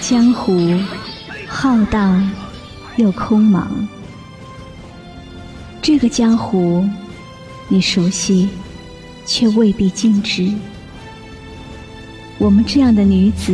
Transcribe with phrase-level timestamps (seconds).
[0.00, 0.52] 江湖
[1.46, 2.28] 浩荡
[2.96, 3.66] 又空茫。
[5.82, 6.88] 这个江湖，
[7.68, 8.48] 你熟悉，
[9.26, 10.52] 却未必尽知。
[12.38, 13.52] 我们这样的女子，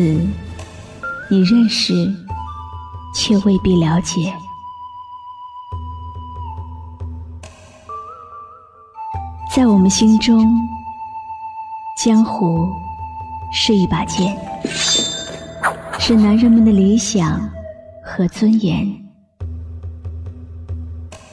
[1.28, 1.92] 你认识，
[3.12, 4.32] 却未必了解。
[9.54, 10.48] 在我们心中，
[12.04, 12.68] 江湖
[13.52, 14.36] 是一把剑。
[15.98, 17.50] 是男人们的理想
[18.04, 18.86] 和尊严，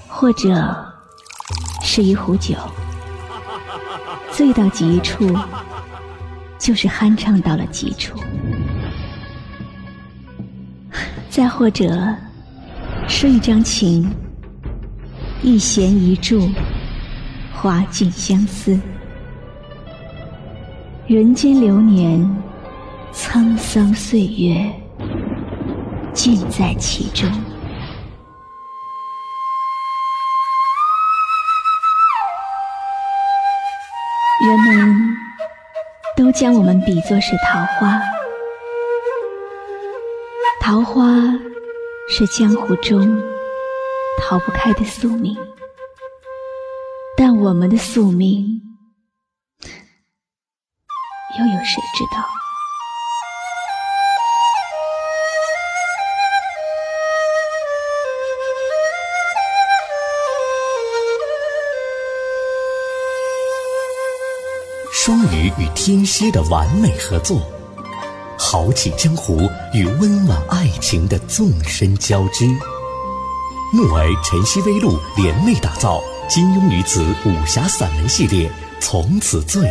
[0.07, 0.75] 或者
[1.83, 2.55] 是一壶酒，
[4.31, 5.31] 醉到极处，
[6.57, 8.17] 就是酣畅到了极处；
[11.29, 12.15] 再或者
[13.07, 14.09] 是一张琴，
[15.43, 16.49] 一弦一柱，
[17.53, 18.79] 花尽相思。
[21.05, 22.27] 人间流年。
[23.13, 24.73] 沧桑岁月，
[26.13, 27.29] 尽在其中。
[34.45, 35.15] 人们
[36.17, 38.01] 都将我们比作是桃花，
[40.59, 41.05] 桃花
[42.09, 42.99] 是江湖中
[44.21, 45.37] 逃不开的宿命，
[47.15, 48.61] 但我们的宿命，
[51.39, 52.42] 又有谁知道？
[65.05, 67.41] 双鱼与天蝎的完美合作，
[68.39, 72.47] 豪气江湖与温婉爱情的纵深交织。
[73.73, 75.99] 木儿晨曦微露联袂打造
[76.29, 78.47] 金庸女子武侠散文系列
[78.79, 79.61] 《从此醉》。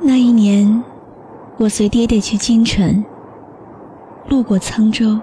[0.00, 0.82] 那一年，
[1.58, 3.04] 我随爹爹去京城，
[4.30, 5.20] 路过沧州，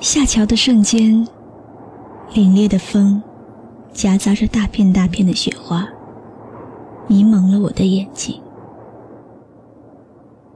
[0.00, 1.24] 下桥的瞬间。
[2.32, 3.22] 凛冽的风，
[3.92, 5.88] 夹杂着大片大片的雪花，
[7.06, 8.40] 迷蒙了我的眼睛。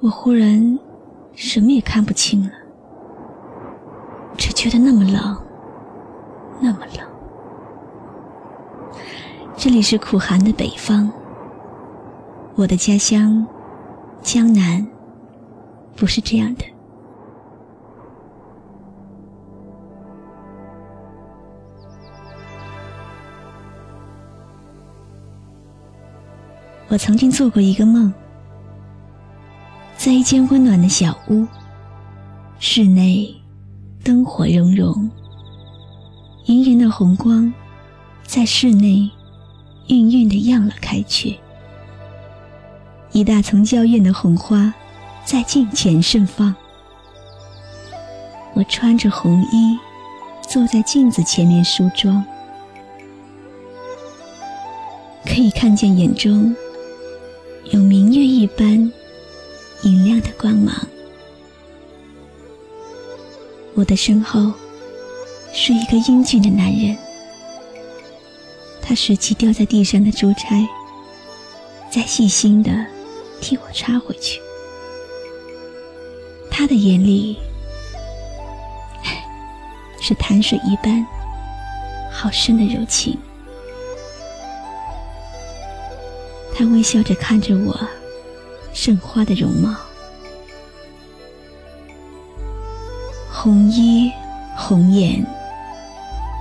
[0.01, 0.79] 我忽然
[1.35, 2.51] 什么也看不清了，
[4.37, 5.37] 只觉得那么冷，
[6.61, 7.07] 那么冷。
[9.57, 11.11] 这里是苦寒的北方，
[12.57, 13.47] 我的家乡
[14.23, 14.87] 江南
[15.97, 16.65] 不是这样的。
[26.91, 28.13] 我曾经做过一个梦，
[29.97, 31.47] 在一间温暖的小屋，
[32.59, 33.33] 室内
[34.03, 35.09] 灯火融融，
[36.47, 37.53] 莹莹的红光
[38.27, 39.09] 在室内
[39.87, 41.39] 晕晕的漾了开去，
[43.13, 44.75] 一大丛娇艳的红花
[45.25, 46.53] 在镜前盛放。
[48.55, 49.79] 我穿着红衣，
[50.43, 52.25] 坐在镜子前面梳妆，
[55.25, 56.53] 可以看见眼中。
[58.41, 58.91] 一般
[59.83, 60.75] 明亮的光芒。
[63.75, 64.51] 我的身后
[65.53, 66.97] 是一个英俊的男人，
[68.81, 70.67] 他拾起掉在地上的珠钗，
[71.91, 72.87] 再细心的
[73.43, 74.41] 替我插回去。
[76.51, 77.37] 他的眼里
[80.01, 81.07] 是潭水一般
[82.11, 83.19] 好深的柔情。
[86.55, 87.79] 他微笑着看着我，
[88.73, 89.75] 盛花的容貌，
[93.31, 94.11] 红衣
[94.57, 95.25] 红颜，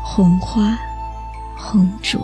[0.06, 0.78] 红花
[1.58, 2.20] 红烛，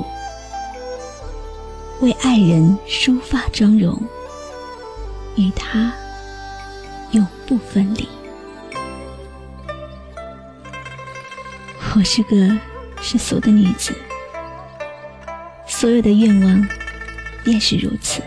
[2.01, 4.01] 为爱人梳发妆容，
[5.35, 5.93] 与他
[7.11, 8.07] 永不分离。
[11.95, 12.35] 我是个
[13.01, 13.93] 世俗的女子，
[15.67, 16.67] 所有的愿望。
[17.45, 18.23] 便是如此。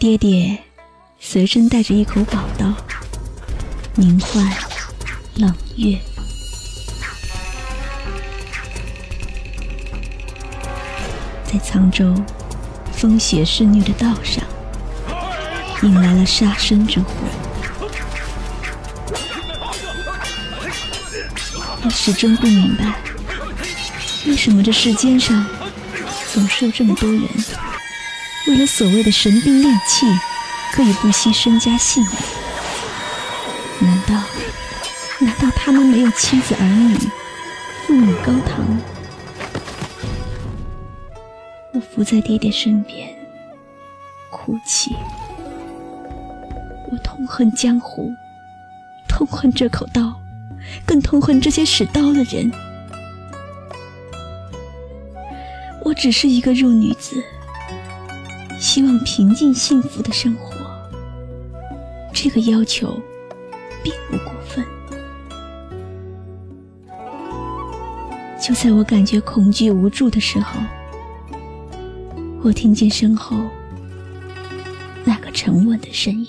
[0.00, 0.56] 爹爹
[1.18, 2.72] 随身带着一口宝刀，
[3.96, 4.50] 名唤
[5.34, 5.98] 冷月。
[11.44, 12.14] 在沧州
[12.90, 14.42] 风雪肆虐的道上，
[15.82, 17.12] 引来了杀身之祸。
[21.84, 22.98] 我始终不明白，
[24.26, 25.44] 为什么这世间上
[26.32, 27.22] 总是有这么多人，
[28.50, 30.04] 为了所谓的神兵利器，
[30.72, 33.88] 可以不惜身家性命？
[33.88, 34.14] 难道，
[35.20, 36.98] 难道他们没有妻子儿女，
[37.86, 38.66] 父母高堂？
[41.72, 43.08] 我伏在爹爹身边，
[44.32, 44.96] 哭泣。
[46.90, 48.12] 我痛恨江湖，
[49.06, 50.20] 痛恨这口刀。
[50.84, 52.50] 更痛恨这些使刀的人。
[55.84, 57.22] 我只是一个弱女子，
[58.72, 60.54] 希望平静幸福的生活。
[62.14, 62.96] 这个要求
[63.82, 64.64] 并不过分。
[68.40, 70.60] 就在我感觉恐惧无助的时候，
[72.44, 73.36] 我听见身后
[75.04, 76.28] 那个沉稳的声音。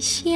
[0.00, 0.31] 小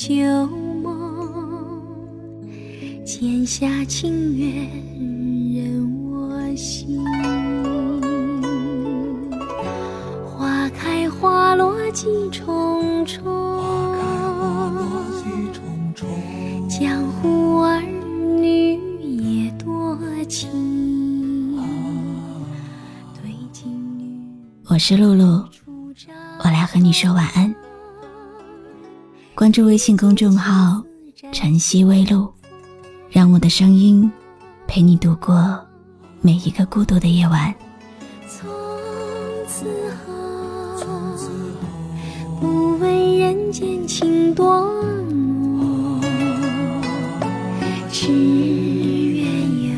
[0.00, 0.46] 旧
[0.82, 1.84] 梦，
[3.04, 4.66] 剑下情缘
[5.54, 7.04] 任我行。
[10.24, 13.22] 花开花落几重重，
[16.66, 18.80] 江湖儿女
[19.18, 20.48] 也多情。
[24.64, 25.44] 我是露露，
[26.42, 27.54] 我来和你说晚安。
[29.40, 30.84] 关注微信公众号
[31.32, 32.30] “晨曦微露”，
[33.08, 34.12] 让我的声音
[34.66, 35.58] 陪你度过
[36.20, 37.54] 每一个孤独的夜晚。
[38.28, 38.50] 从
[39.48, 39.64] 此
[40.06, 40.84] 后，
[42.38, 44.60] 不问人间情多
[45.08, 46.02] 浓，
[47.90, 49.24] 只愿
[49.70, 49.72] 有，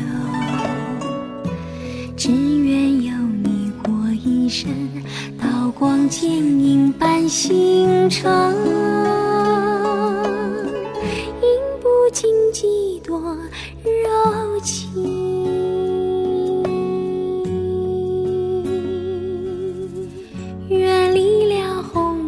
[2.17, 4.69] 只愿有你过一生，
[5.41, 8.82] 刀光剑影伴星辰。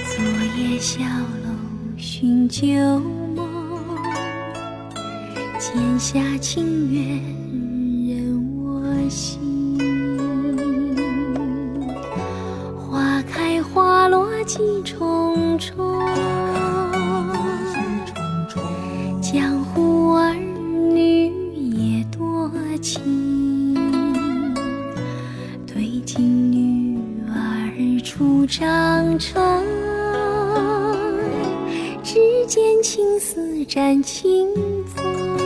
[0.05, 0.23] 昨
[0.57, 1.49] 夜小楼
[1.97, 2.63] 寻旧
[3.35, 3.45] 梦，
[5.59, 7.21] 剪下情缘
[8.07, 8.63] 任我
[9.09, 9.77] 行。
[12.77, 15.75] 花开花落几重重。
[25.65, 26.97] 对镜女
[27.27, 29.85] 儿初长成。
[32.47, 34.47] 见青丝沾青
[34.85, 35.44] 风，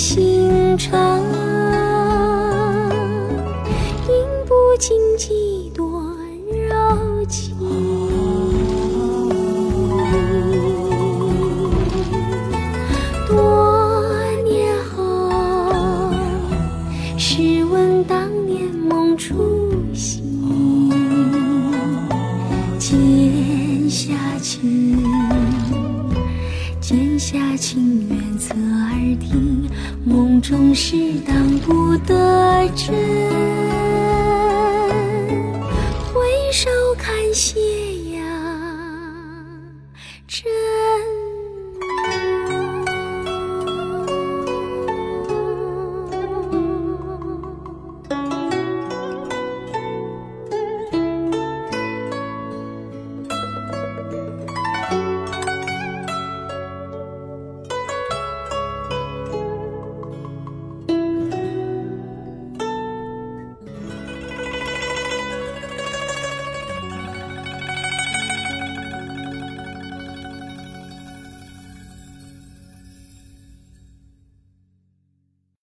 [0.00, 0.90] 影伴星辰。
[4.78, 6.16] 经几多
[6.48, 7.54] 柔情，
[13.28, 15.30] 多年后，
[17.18, 19.34] 试问当年梦初
[19.92, 20.24] 醒，
[22.78, 25.04] 剑下情，
[30.74, 32.94] 是当不得真
[36.12, 37.60] 回首看斜
[38.12, 38.22] 阳